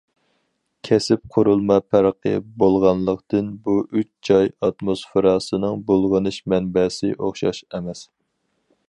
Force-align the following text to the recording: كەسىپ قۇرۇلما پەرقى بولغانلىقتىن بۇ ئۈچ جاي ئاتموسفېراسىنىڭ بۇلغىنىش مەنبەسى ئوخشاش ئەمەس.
كەسىپ 0.87 1.27
قۇرۇلما 1.35 1.75
پەرقى 1.95 2.33
بولغانلىقتىن 2.63 3.51
بۇ 3.67 3.77
ئۈچ 3.99 4.09
جاي 4.31 4.51
ئاتموسفېراسىنىڭ 4.69 5.87
بۇلغىنىش 5.91 6.41
مەنبەسى 6.55 7.15
ئوخشاش 7.19 7.65
ئەمەس. 7.69 8.03